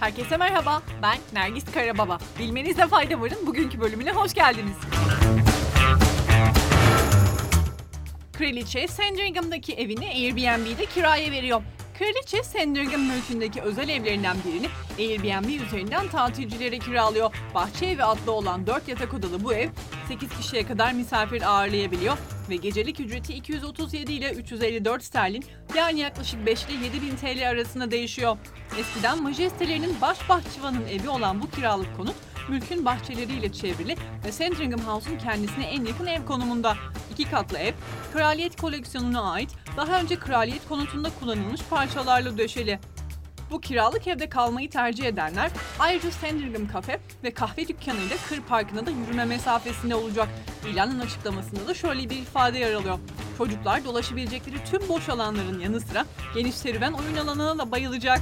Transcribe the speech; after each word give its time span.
Herkese 0.00 0.36
merhaba, 0.36 0.82
ben 1.02 1.18
Nergis 1.32 1.64
Karababa. 1.64 2.18
Bilmenizde 2.38 2.86
fayda 2.86 3.20
varın 3.20 3.46
bugünkü 3.46 3.80
bölümüne 3.80 4.12
hoş 4.12 4.34
geldiniz. 4.34 4.76
Kraliçe 8.32 8.88
Sandringham'daki 8.88 9.74
evini 9.74 10.06
Airbnb'de 10.06 10.86
kiraya 10.86 11.30
veriyor. 11.30 11.62
Kraliçe 11.98 12.42
Sandringham 12.42 13.00
mülkündeki 13.00 13.62
özel 13.62 13.88
evlerinden 13.88 14.36
birini 14.44 14.66
Airbnb 14.98 15.66
üzerinden 15.66 16.08
tatilcilere 16.08 16.78
kiralıyor. 16.78 17.34
Bahçe 17.54 17.86
evi 17.86 18.04
adlı 18.04 18.32
olan 18.32 18.66
4 18.66 18.88
yatak 18.88 19.14
odalı 19.14 19.44
bu 19.44 19.54
ev 19.54 19.68
8 20.08 20.28
kişiye 20.28 20.66
kadar 20.66 20.92
misafir 20.92 21.42
ağırlayabiliyor 21.42 22.16
ve 22.50 22.56
gecelik 22.56 23.00
ücreti 23.00 23.34
237 23.34 24.12
ile 24.12 24.32
354 24.32 25.04
sterlin 25.04 25.44
yani 25.76 26.00
yaklaşık 26.00 26.46
5 26.46 26.64
ile 26.64 26.84
7 26.84 27.02
bin 27.02 27.16
TL 27.16 27.50
arasında 27.50 27.90
değişiyor. 27.90 28.36
Eskiden 28.78 29.22
majestelerinin 29.22 30.00
baş 30.00 30.28
bahçıvanın 30.28 30.86
evi 30.86 31.08
olan 31.08 31.42
bu 31.42 31.50
kiralık 31.50 31.96
konut 31.96 32.16
mülkün 32.48 32.84
bahçeleriyle 32.84 33.52
çevrili 33.52 33.96
ve 34.26 34.32
Sandringham 34.32 34.80
House'un 34.80 35.18
kendisine 35.18 35.64
en 35.64 35.84
yakın 35.84 36.06
ev 36.06 36.24
konumunda. 36.26 36.76
İki 37.12 37.30
katlı 37.30 37.58
ev, 37.58 37.72
kraliyet 38.12 38.60
koleksiyonuna 38.60 39.32
ait 39.32 39.50
daha 39.78 40.00
önce 40.00 40.18
kraliyet 40.18 40.68
konutunda 40.68 41.10
kullanılmış 41.20 41.60
parçalarla 41.70 42.38
döşeli. 42.38 42.78
Bu 43.50 43.60
kiralık 43.60 44.06
evde 44.06 44.28
kalmayı 44.28 44.70
tercih 44.70 45.04
edenler 45.04 45.50
ayrıca 45.78 46.10
Sandringham 46.10 46.72
Cafe 46.72 47.00
ve 47.24 47.30
kahve 47.30 47.68
dükkanıyla 47.68 48.16
kır 48.28 48.40
parkına 48.40 48.86
da 48.86 48.90
yürüme 48.90 49.24
mesafesinde 49.24 49.94
olacak. 49.94 50.28
İlanın 50.72 51.00
açıklamasında 51.00 51.66
da 51.66 51.74
şöyle 51.74 52.10
bir 52.10 52.16
ifade 52.16 52.58
yer 52.58 52.74
alıyor. 52.74 52.98
Çocuklar 53.38 53.84
dolaşabilecekleri 53.84 54.56
tüm 54.70 54.88
boş 54.88 55.08
alanların 55.08 55.60
yanı 55.60 55.80
sıra 55.80 56.06
geniş 56.34 56.54
serüven 56.54 56.92
oyun 56.92 57.16
alanına 57.16 57.58
da 57.58 57.70
bayılacak. 57.70 58.20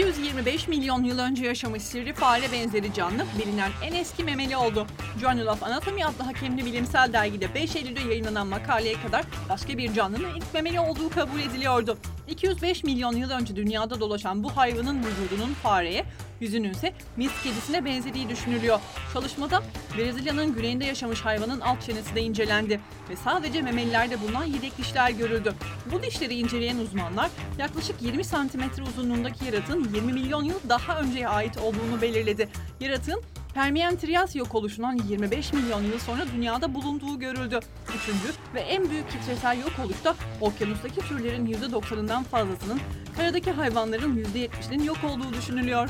225 0.00 0.68
milyon 0.68 1.04
yıl 1.04 1.18
önce 1.18 1.44
yaşamış 1.44 1.82
sivri 1.82 2.12
fare 2.12 2.52
benzeri 2.52 2.94
canlı 2.94 3.24
bilinen 3.38 3.70
en 3.84 3.94
eski 3.94 4.24
memeli 4.24 4.56
oldu. 4.56 4.86
Journal 5.20 5.46
of 5.46 5.62
Anatomy 5.62 6.04
adlı 6.04 6.24
hakemli 6.24 6.64
bilimsel 6.64 7.12
dergide 7.12 7.54
5 7.54 7.76
Eylül'de 7.76 8.00
yayınlanan 8.00 8.46
makaleye 8.46 8.94
kadar 8.94 9.24
başka 9.48 9.78
bir 9.78 9.92
canlının 9.92 10.34
ilk 10.36 10.54
memeli 10.54 10.80
olduğu 10.80 11.10
kabul 11.10 11.40
ediliyordu. 11.40 11.98
205 12.28 12.84
milyon 12.84 13.16
yıl 13.16 13.30
önce 13.30 13.56
dünyada 13.56 14.00
dolaşan 14.00 14.44
bu 14.44 14.56
hayvanın 14.56 15.04
vücudunun 15.04 15.54
fareye, 15.54 16.04
yüzünün 16.40 16.70
ise 16.70 16.92
mis 17.16 17.42
kedisine 17.42 17.84
benzediği 17.84 18.28
düşünülüyor. 18.28 18.80
Çalışmada 19.12 19.62
Brezilya'nın 19.96 20.54
güneyinde 20.54 20.84
yaşamış 20.84 21.20
hayvanın 21.20 21.60
alt 21.60 21.82
çenesi 21.82 22.14
de 22.14 22.20
incelendi 22.20 22.80
ve 23.10 23.16
sadece 23.16 23.62
memelilerde 23.62 24.20
bulunan 24.20 24.44
yedek 24.44 24.78
dişler 24.78 25.10
görüldü. 25.10 25.54
Bu 25.92 26.02
dişleri 26.02 26.34
inceleyen 26.34 26.78
uzmanlar 26.78 27.30
yaklaşık 27.58 28.02
20 28.02 28.24
santimetre 28.24 28.82
uzunluğundaki 28.82 29.44
yaratığın 29.44 29.88
20 29.94 30.12
milyon 30.12 30.44
yıl 30.44 30.58
daha 30.68 31.00
önceye 31.00 31.28
ait 31.28 31.58
olduğunu 31.58 32.02
belirledi. 32.02 32.48
Yaratığın 32.80 33.22
Permiyen 33.54 33.96
Trias 33.96 34.36
yok 34.36 34.54
oluşundan 34.54 34.98
25 35.08 35.52
milyon 35.52 35.82
yıl 35.82 35.98
sonra 35.98 36.24
dünyada 36.34 36.74
bulunduğu 36.74 37.18
görüldü. 37.18 37.60
Üçüncü 37.88 38.28
ve 38.54 38.60
en 38.60 38.90
büyük 38.90 39.10
kitlesel 39.10 39.58
yok 39.58 39.72
oluşta 39.84 40.14
okyanustaki 40.40 41.00
türlerin 41.00 41.46
%90'ından 41.46 42.24
fazlasının, 42.24 42.80
karadaki 43.16 43.50
hayvanların 43.50 44.24
%70'inin 44.34 44.84
yok 44.84 44.98
olduğu 45.04 45.32
düşünülüyor. 45.32 45.88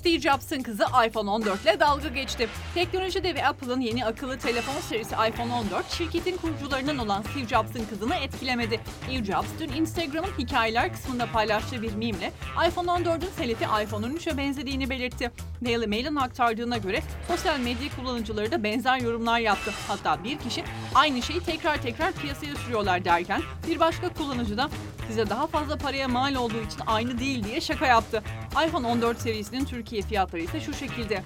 Steve 0.00 0.20
Jobs'ın 0.20 0.62
kızı 0.62 0.84
iPhone 1.06 1.30
14 1.30 1.62
ile 1.62 1.80
dalga 1.80 2.08
geçti. 2.08 2.48
Teknoloji 2.74 3.24
devi 3.24 3.44
Apple'ın 3.44 3.80
yeni 3.80 4.04
akıllı 4.04 4.38
telefon 4.38 4.80
serisi 4.80 5.14
iPhone 5.28 5.52
14, 5.52 5.90
şirketin 5.90 6.36
kurucularından 6.36 6.98
olan 6.98 7.22
Steve 7.22 7.46
Jobs'ın 7.46 7.84
kızını 7.84 8.14
etkilemedi. 8.14 8.80
Steve 9.02 9.24
Jobs 9.24 9.48
dün 9.60 9.68
Instagram'ın 9.68 10.30
hikayeler 10.38 10.92
kısmında 10.92 11.26
paylaştığı 11.26 11.82
bir 11.82 11.94
mimle 11.94 12.32
iPhone 12.68 12.90
14'ün 12.90 13.30
selifi 13.36 13.64
iPhone 13.64 14.06
13'e 14.06 14.36
benzediğini 14.36 14.90
belirtti. 14.90 15.30
Daily 15.64 15.86
Mail'in 15.86 16.16
aktardığına 16.16 16.76
göre 16.76 17.02
sosyal 17.28 17.60
medya 17.60 17.88
kullanıcıları 17.96 18.52
da 18.52 18.62
benzer 18.62 18.98
yorumlar 19.00 19.38
yaptı. 19.38 19.72
Hatta 19.88 20.24
bir 20.24 20.38
kişi 20.38 20.64
aynı 20.94 21.22
şeyi 21.22 21.40
tekrar 21.40 21.82
tekrar 21.82 22.12
piyasaya 22.12 22.56
sürüyorlar 22.56 23.04
derken 23.04 23.42
bir 23.68 23.80
başka 23.80 24.08
kullanıcı 24.08 24.56
da 24.56 24.70
size 25.10 25.30
daha 25.30 25.46
fazla 25.46 25.76
paraya 25.76 26.08
mal 26.08 26.34
olduğu 26.34 26.60
için 26.60 26.80
aynı 26.86 27.18
değil 27.18 27.44
diye 27.44 27.60
şaka 27.60 27.86
yaptı. 27.86 28.22
iPhone 28.66 28.86
14 28.86 29.20
serisinin 29.20 29.64
Türkiye 29.64 29.89
fiyatları 29.90 30.42
ise 30.42 30.60
şu 30.60 30.74
şekilde. 30.74 31.22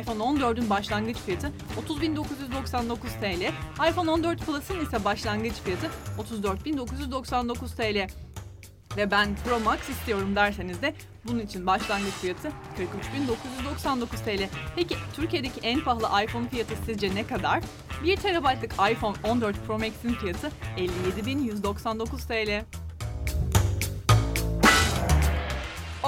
iPhone 0.00 0.22
14'ün 0.22 0.70
başlangıç 0.70 1.16
fiyatı 1.16 1.52
30.999 1.88 2.96
TL, 3.20 3.52
iPhone 3.90 4.10
14 4.10 4.46
Plus'ın 4.46 4.80
ise 4.80 5.04
başlangıç 5.04 5.54
fiyatı 5.54 5.90
34.999 6.18 7.76
TL. 7.76 8.12
Ve 8.96 9.10
ben 9.10 9.36
Pro 9.44 9.60
Max 9.60 9.88
istiyorum 9.88 10.36
derseniz 10.36 10.82
de 10.82 10.94
bunun 11.24 11.40
için 11.40 11.66
başlangıç 11.66 12.14
fiyatı 12.14 12.48
43.999 13.78 14.06
TL. 14.06 14.48
Peki 14.76 14.96
Türkiye'deki 15.12 15.60
en 15.60 15.80
pahalı 15.80 16.24
iPhone 16.24 16.48
fiyatı 16.48 16.74
sizce 16.86 17.14
ne 17.14 17.26
kadar? 17.26 17.62
1 18.04 18.16
TB'lık 18.16 18.72
iPhone 18.92 19.16
14 19.24 19.66
Pro 19.66 19.78
Max'in 19.78 20.14
fiyatı 20.14 20.50
57.199 20.76 22.26
TL. 22.28 22.64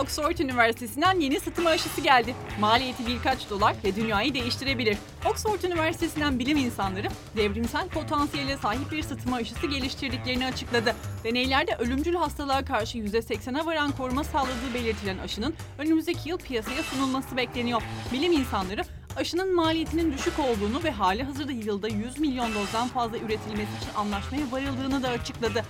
Oxford 0.02 0.38
Üniversitesi'nden 0.38 1.20
yeni 1.20 1.40
sıtma 1.40 1.70
aşısı 1.70 2.00
geldi. 2.00 2.34
Maliyeti 2.60 3.06
birkaç 3.06 3.50
dolar 3.50 3.76
ve 3.84 3.96
dünyayı 3.96 4.34
değiştirebilir. 4.34 4.96
Oxford 5.30 5.62
Üniversitesi'nden 5.62 6.38
bilim 6.38 6.56
insanları 6.56 7.08
devrimsel 7.36 7.88
potansiyele 7.88 8.56
sahip 8.56 8.92
bir 8.92 9.02
sıtma 9.02 9.36
aşısı 9.36 9.66
geliştirdiklerini 9.66 10.46
açıkladı. 10.46 10.94
Deneylerde 11.24 11.76
ölümcül 11.76 12.14
hastalığa 12.14 12.64
karşı 12.64 12.98
%80'e 12.98 13.66
varan 13.66 13.92
koruma 13.92 14.24
sağladığı 14.24 14.74
belirtilen 14.74 15.18
aşının 15.18 15.54
önümüzdeki 15.78 16.28
yıl 16.28 16.38
piyasaya 16.38 16.82
sunulması 16.82 17.36
bekleniyor. 17.36 17.82
Bilim 18.12 18.32
insanları 18.32 18.82
aşının 19.16 19.54
maliyetinin 19.54 20.12
düşük 20.12 20.38
olduğunu 20.38 20.84
ve 20.84 20.90
hali 20.90 21.22
hazırda 21.22 21.52
yılda 21.52 21.88
100 21.88 22.18
milyon 22.18 22.54
dozdan 22.54 22.88
fazla 22.88 23.18
üretilmesi 23.18 23.76
için 23.82 23.94
anlaşmaya 23.96 24.52
varıldığını 24.52 25.02
da 25.02 25.08
açıkladı 25.08 25.64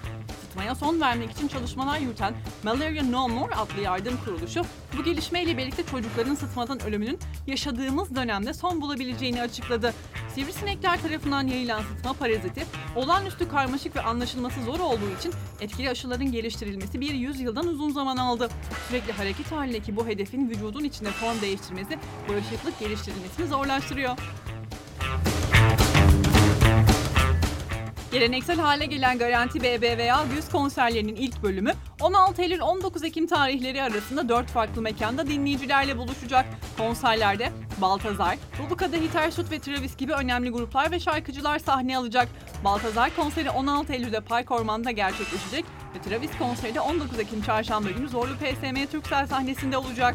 sıtmaya 0.58 0.74
son 0.74 1.00
vermek 1.00 1.30
için 1.30 1.48
çalışmalar 1.48 1.98
yürüten 1.98 2.34
Malaria 2.62 3.04
No 3.04 3.28
More 3.28 3.54
adlı 3.54 3.80
yardım 3.80 4.14
kuruluşu 4.24 4.62
bu 4.98 5.04
gelişmeyle 5.04 5.58
birlikte 5.58 5.82
çocukların 5.86 6.34
sıtmadan 6.34 6.82
ölümünün 6.82 7.18
yaşadığımız 7.46 8.16
dönemde 8.16 8.54
son 8.54 8.80
bulabileceğini 8.80 9.42
açıkladı. 9.42 9.94
Sivrisinekler 10.34 11.02
tarafından 11.02 11.46
yayılan 11.46 11.82
sıtma 11.82 12.12
paraziti 12.12 12.66
olağanüstü 12.96 13.48
karmaşık 13.48 13.96
ve 13.96 14.00
anlaşılması 14.00 14.62
zor 14.62 14.80
olduğu 14.80 15.10
için 15.18 15.32
etkili 15.60 15.90
aşıların 15.90 16.32
geliştirilmesi 16.32 17.00
bir 17.00 17.14
yüzyıldan 17.14 17.66
uzun 17.66 17.90
zaman 17.90 18.16
aldı. 18.16 18.48
Sürekli 18.88 19.12
hareket 19.12 19.52
halindeki 19.52 19.96
bu 19.96 20.06
hedefin 20.06 20.50
vücudun 20.50 20.84
içinde 20.84 21.10
form 21.10 21.40
değiştirmesi 21.40 21.98
bağışıklık 22.28 22.78
geliştirilmesini 22.78 23.46
zorlaştırıyor. 23.46 24.18
Geleneksel 28.12 28.58
hale 28.58 28.86
gelen 28.86 29.18
Garanti 29.18 29.62
BBVA 29.62 30.24
Güz 30.34 30.48
konserlerinin 30.48 31.16
ilk 31.16 31.42
bölümü 31.42 31.72
16 32.00 32.42
Eylül 32.42 32.60
19 32.60 33.04
Ekim 33.04 33.26
tarihleri 33.26 33.82
arasında 33.82 34.28
4 34.28 34.46
farklı 34.46 34.82
mekanda 34.82 35.26
dinleyicilerle 35.26 35.98
buluşacak. 35.98 36.46
Konserlerde 36.78 37.52
Baltazar, 37.80 38.38
Rubuka 38.58 38.86
Hitersut 38.86 39.50
ve 39.50 39.58
Travis 39.58 39.96
gibi 39.96 40.12
önemli 40.12 40.50
gruplar 40.50 40.90
ve 40.90 41.00
şarkıcılar 41.00 41.58
sahne 41.58 41.98
alacak. 41.98 42.28
Baltazar 42.64 43.16
konseri 43.16 43.50
16 43.50 43.92
Eylül'de 43.92 44.20
Park 44.20 44.50
Orman'da 44.50 44.90
gerçekleşecek 44.90 45.64
ve 45.96 46.02
Travis 46.08 46.38
konseri 46.38 46.74
de 46.74 46.80
19 46.80 47.18
Ekim 47.18 47.42
çarşamba 47.42 47.90
günü 47.90 48.08
Zorlu 48.08 48.34
PSM 48.36 48.90
Türksel 48.90 49.26
sahnesinde 49.26 49.78
olacak. 49.78 50.14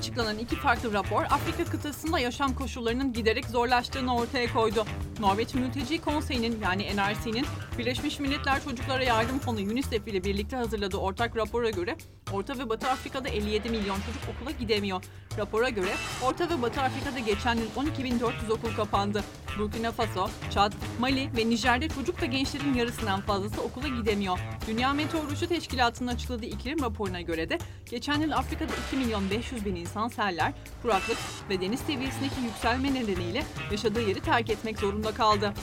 Açıklanan 0.00 0.38
iki 0.38 0.56
farklı 0.56 0.92
rapor 0.92 1.22
Afrika 1.22 1.64
kıtasında 1.64 2.18
yaşam 2.18 2.54
koşullarının 2.54 3.12
giderek 3.12 3.46
zorlaştığını 3.46 4.16
ortaya 4.16 4.52
koydu. 4.52 4.84
Norveç 5.18 5.54
Mülteci 5.54 6.00
Konseyi'nin 6.00 6.60
yani 6.62 6.96
NRC'nin 6.96 7.46
Birleşmiş 7.78 8.20
Milletler 8.20 8.64
Çocuklara 8.64 9.02
Yardım 9.02 9.38
Fonu 9.38 9.58
UNICEF 9.58 10.08
ile 10.08 10.24
birlikte 10.24 10.56
hazırladığı 10.56 10.96
ortak 10.96 11.36
rapora 11.36 11.70
göre 11.70 11.96
Orta 12.32 12.58
ve 12.58 12.68
Batı 12.68 12.88
Afrika'da 12.88 13.28
57 13.28 13.70
milyon 13.70 13.96
çocuk 13.96 14.22
okula 14.36 14.50
gidemiyor. 14.50 15.04
Rapora 15.38 15.68
göre 15.68 15.94
Orta 16.24 16.50
ve 16.50 16.62
Batı 16.62 16.80
Afrika'da 16.80 17.18
geçen 17.18 17.54
yıl 17.54 17.70
12.400 17.76 18.52
okul 18.52 18.74
kapandı. 18.76 19.24
Burkina 19.58 19.92
Faso, 19.92 20.28
Çad, 20.50 20.72
Mali 20.98 21.30
ve 21.36 21.50
Nijer'de 21.50 21.88
çocuk 21.88 22.22
ve 22.22 22.26
gençlerin 22.26 22.74
yarısından 22.74 23.20
fazlası 23.20 23.62
okula 23.62 23.88
gidemiyor. 23.88 24.38
Dünya 24.66 24.92
Meteoroloji 24.92 25.48
Teşkilatı'nın 25.48 26.08
açıkladığı 26.08 26.46
iklim 26.46 26.82
raporuna 26.82 27.20
göre 27.20 27.48
de 27.48 27.58
geçen 27.90 28.20
yıl 28.20 28.30
Afrika'da 28.30 28.72
2 28.88 28.96
milyon 28.96 29.30
500 29.30 29.64
bin 29.64 29.76
insan 29.76 29.89
seller, 30.08 30.52
kuraklık 30.82 31.18
ve 31.50 31.60
deniz 31.60 31.80
seviyesindeki 31.80 32.40
yükselme 32.40 32.94
nedeniyle 32.94 33.42
yaşadığı 33.70 34.08
yeri 34.08 34.20
terk 34.20 34.50
etmek 34.50 34.78
zorunda 34.78 35.12
kaldı. 35.14 35.54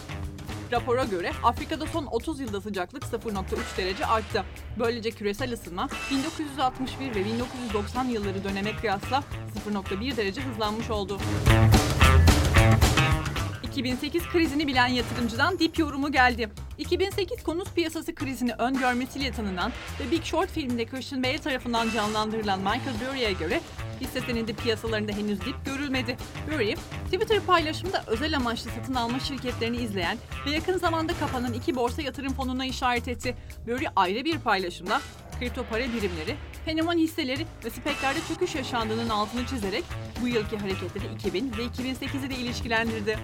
Rapora 0.71 1.03
göre 1.03 1.31
Afrika'da 1.43 1.85
son 1.85 2.05
30 2.05 2.39
yılda 2.39 2.61
sıcaklık 2.61 3.03
0.3 3.03 3.77
derece 3.77 4.05
arttı. 4.05 4.43
Böylece 4.79 5.11
küresel 5.11 5.53
ısınma 5.53 5.89
1961 6.11 7.15
ve 7.15 7.25
1990 7.25 8.05
yılları 8.05 8.43
döneme 8.43 8.75
kıyasla 8.75 9.23
0.1 9.69 10.17
derece 10.17 10.41
hızlanmış 10.41 10.89
oldu. 10.89 11.19
2008 13.63 14.23
krizini 14.29 14.67
bilen 14.67 14.87
yatırımcıdan 14.87 15.59
dip 15.59 15.79
yorumu 15.79 16.11
geldi. 16.11 16.49
2008 16.77 17.43
konut 17.43 17.75
piyasası 17.75 18.15
krizini 18.15 18.53
öngörmesiyle 18.53 19.31
tanınan 19.31 19.71
ve 19.99 20.11
Big 20.11 20.23
Short 20.23 20.49
filminde 20.49 20.85
Christian 20.85 21.23
Bale 21.23 21.37
tarafından 21.37 21.89
canlandırılan 21.89 22.59
Michael 22.59 22.95
Burry'e 23.01 23.33
göre 23.33 23.61
hisse 24.01 24.21
senedi 24.21 24.53
piyasalarında 24.53 25.11
henüz 25.11 25.41
dip 25.41 25.65
görülmedi. 25.65 26.17
Burry, 26.51 26.75
Twitter 27.05 27.39
paylaşımında 27.39 28.03
özel 28.07 28.37
amaçlı 28.37 28.71
satın 28.71 28.93
alma 28.93 29.19
şirketlerini 29.19 29.77
izleyen 29.77 30.17
ve 30.45 30.51
yakın 30.51 30.77
zamanda 30.77 31.13
kapanan 31.13 31.53
iki 31.53 31.75
borsa 31.75 32.01
yatırım 32.01 32.33
fonuna 32.33 32.65
işaret 32.65 33.07
etti. 33.07 33.35
Burry 33.67 33.85
ayrı 33.95 34.25
bir 34.25 34.39
paylaşımda 34.39 35.01
kripto 35.39 35.63
para 35.63 35.83
birimleri, 35.83 36.35
fenomen 36.65 36.97
hisseleri 36.97 37.45
ve 37.65 37.69
speklerde 37.69 38.19
çöküş 38.27 38.55
yaşandığının 38.55 39.09
altını 39.09 39.45
çizerek 39.45 39.83
bu 40.21 40.27
yılki 40.27 40.57
hareketleri 40.57 41.13
2000 41.15 41.51
ve 41.57 41.65
2008'i 41.65 42.29
de 42.29 42.35
ilişkilendirdi. 42.35 43.19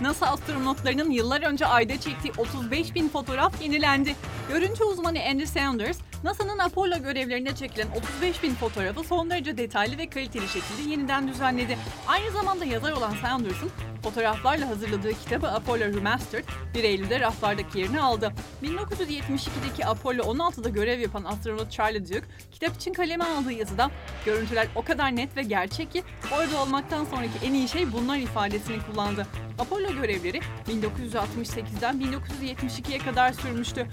NASA 0.00 0.26
astronotlarının 0.26 1.10
yıllar 1.10 1.42
önce 1.42 1.66
ayda 1.66 2.00
çektiği 2.00 2.32
35 2.38 2.94
bin 2.94 3.08
fotoğraf 3.08 3.62
yenilendi. 3.62 4.16
Görüntü 4.50 4.84
uzmanı 4.84 5.18
Andy 5.30 5.46
Sanders, 5.46 5.98
NASA'nın 6.24 6.58
Apollo 6.58 6.98
görevlerinde 7.02 7.54
çekilen 7.54 7.88
35 7.96 8.42
bin 8.42 8.54
fotoğrafı 8.54 9.04
son 9.04 9.30
derece 9.30 9.56
detaylı 9.58 9.98
ve 9.98 10.10
kaliteli 10.10 10.48
şekilde 10.48 10.90
yeniden 10.90 11.28
düzenledi. 11.28 11.78
Aynı 12.06 12.30
zamanda 12.30 12.64
yazar 12.64 12.92
olan 12.92 13.14
Sanders'ın 13.22 13.70
fotoğraflarla 14.02 14.68
hazırladığı 14.68 15.12
kitabı 15.12 15.48
Apollo 15.48 15.84
Remastered 15.84 16.44
1 16.74 16.84
Eylül'de 16.84 17.20
raflardaki 17.20 17.78
yerini 17.78 18.00
aldı. 18.00 18.32
1972'deki 18.62 19.86
Apollo 19.86 20.22
16'da 20.22 20.68
görev 20.68 21.00
yapan 21.00 21.24
astronot 21.24 21.70
Charlie 21.70 22.04
Duke, 22.04 22.26
kitap 22.52 22.76
için 22.76 22.92
kaleme 22.92 23.24
aldığı 23.24 23.52
yazıda 23.52 23.90
görüntüler 24.24 24.68
o 24.74 24.82
kadar 24.82 25.16
net 25.16 25.36
ve 25.36 25.42
gerçek 25.42 25.92
ki 25.92 26.02
orada 26.32 26.62
olmaktan 26.62 27.04
sonraki 27.04 27.46
en 27.46 27.54
iyi 27.54 27.68
şey 27.68 27.92
bunlar 27.92 28.18
ifadesini 28.18 28.76
kullandı. 28.90 29.26
Apollo 29.58 29.92
görevleri 30.02 30.40
1968'den 30.68 32.00
1972'ye 32.00 32.98
kadar 32.98 33.32
sürmüştü. 33.32 33.86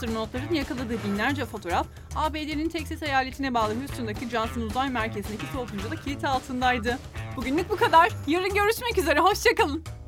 Astronotların 0.00 0.54
yakaladığı 0.54 1.04
binlerce 1.04 1.44
fotoğraf 1.46 1.86
ABD'nin 2.16 2.68
Texas 2.68 3.02
eyaletine 3.02 3.54
bağlı 3.54 3.74
Houston'daki 3.74 4.28
Johnson 4.28 4.60
Uzay 4.60 4.90
Merkezi'ndeki 4.90 5.46
soğutucuda 5.46 5.96
kilit 5.96 6.24
altındaydı. 6.24 6.98
Bugünlük 7.36 7.70
bu 7.70 7.76
kadar. 7.76 8.12
Yarın 8.26 8.54
görüşmek 8.54 8.98
üzere. 8.98 9.20
Hoşçakalın. 9.20 9.99